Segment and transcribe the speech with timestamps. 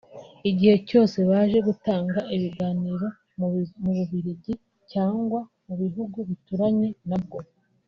[0.49, 3.07] igihe cyose baje gutanga ibiganiro
[3.81, 4.53] mu Bubiligi
[4.91, 7.39] cyangwa mu bihugu bituranye na bwo